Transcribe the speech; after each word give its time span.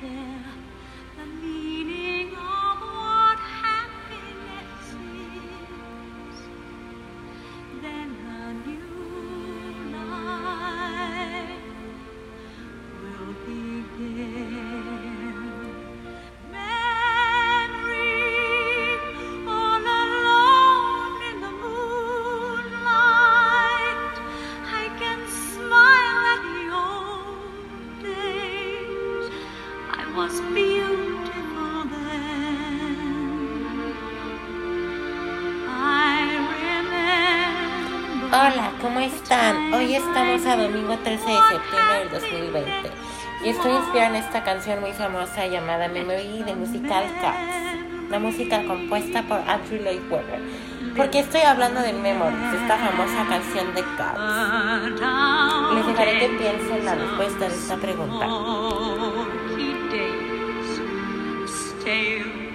Yeah. 0.00 0.35
was 30.16 30.40
beautiful 30.54 31.84
then. 31.92 32.96
I 35.68 36.32
Hola, 38.32 38.72
¿cómo 38.80 39.00
están? 39.00 39.74
Hoy 39.74 39.94
estamos 39.94 40.46
a 40.46 40.56
domingo 40.56 40.96
13 40.96 41.22
de 41.22 41.38
septiembre 41.50 41.98
del 41.98 42.10
2020 42.10 42.90
y 43.44 43.48
estoy 43.50 43.72
inspirada 43.72 44.08
en 44.08 44.16
esta 44.16 44.42
canción 44.42 44.80
muy 44.80 44.92
famosa 44.92 45.46
llamada 45.46 45.86
Memory 45.88 46.42
de 46.44 46.54
Musical 46.54 47.04
Cats, 47.20 48.10
la 48.10 48.18
música 48.18 48.64
compuesta 48.64 49.22
por 49.22 49.38
Andrew 49.46 49.82
Lloyd 49.82 50.10
Webber. 50.10 50.40
Porque 50.96 51.20
estoy 51.20 51.42
hablando 51.42 51.82
de 51.82 51.92
Memories, 51.92 52.54
esta 52.54 52.78
famosa 52.78 53.26
canción 53.28 53.74
de 53.74 53.84
Cats. 53.98 54.18
Les 55.74 55.86
dejaré 55.86 56.18
que 56.20 56.28
piensen 56.38 56.84
la 56.86 56.94
respuesta 56.94 57.48
de 57.48 57.54
esta 57.54 57.76
pregunta. 57.76 58.26
tale. 61.86 62.45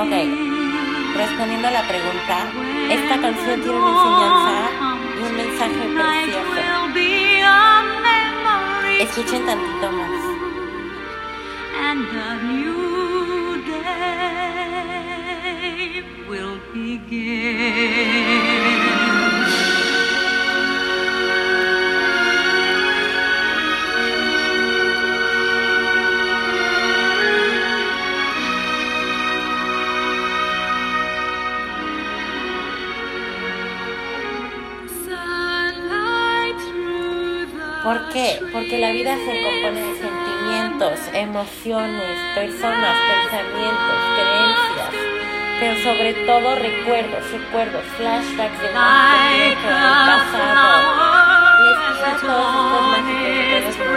Ok, 0.00 0.12
respondiendo 1.16 1.66
a 1.66 1.70
la 1.72 1.82
pregunta, 1.88 2.46
esta 2.88 3.20
canción 3.20 3.60
tiene 3.60 3.78
una 3.78 3.90
enseñanza 3.90 4.70
y 5.18 5.22
un 5.24 5.36
mensaje 5.36 5.82
precioso. 5.92 6.60
Escuchen 9.00 9.44
tantito 9.44 9.90
más. 9.90 10.38
¿Por 37.88 38.10
qué? 38.10 38.38
Porque 38.52 38.76
la 38.76 38.90
vida 38.90 39.16
se 39.16 39.42
compone 39.42 39.80
de 39.80 39.96
sentimientos, 39.96 41.00
emociones, 41.14 42.18
personas, 42.34 42.94
pensamientos, 43.08 43.98
creencias, 44.12 44.92
pero 45.58 45.74
sobre 45.82 46.12
todo 46.26 46.54
recuerdos, 46.56 47.30
recuerdos, 47.32 47.82
flashbacks 47.96 48.60
de 48.60 48.68
nuestro 48.74 49.70
pasado. 50.04 50.84
Y 51.64 51.72
es 51.72 52.20
todos 52.20 52.60
estos 52.60 52.90
mágicos 52.90 53.87